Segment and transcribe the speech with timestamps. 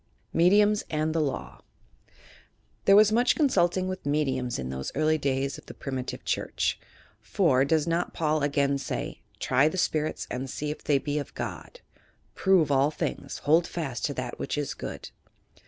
[0.33, 1.61] MEDIUMS AND THE I»iW
[2.85, 6.79] There was much consulting with "mediums" in those early days of the primitive church;
[7.21, 11.35] for, does not Paul again say, "Try the spirits and see if they be of
[11.35, 11.81] God,"
[12.33, 15.11] "Prove all things; bold fast to that which is good."